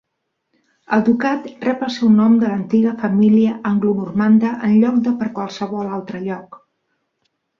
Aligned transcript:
El 0.95 1.01
ducat 1.09 1.43
rep 1.65 1.83
el 1.87 1.91
seu 1.95 2.09
nom 2.13 2.37
de 2.43 2.49
l'antiga 2.53 2.95
família 3.03 3.53
anglonormanda 3.73 4.55
en 4.69 4.73
lloc 4.85 4.97
de 5.09 5.13
per 5.21 5.29
qualsevol 5.39 5.93
altre 5.99 6.25
lloc. 6.25 6.59